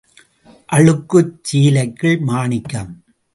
அழுக்குச் 0.75 1.35
சீலைக்குள் 1.47 2.17
மாணிக்கம். 2.21 2.91